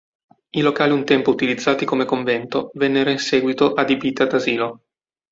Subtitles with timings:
[0.49, 4.81] I locali un tempo utilizzati come convento vennero in seguito adibiti ad asilo.